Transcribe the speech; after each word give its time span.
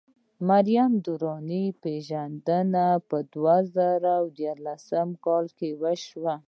د 0.03 0.03
مریم 0.49 0.91
درانۍ 1.05 1.65
پېژندنه 1.81 2.85
په 3.09 3.17
دوه 3.33 3.57
زره 3.75 4.15
ديارلسم 4.37 5.09
کال 5.25 5.45
کې 5.57 5.69
وشوه. 5.81 6.35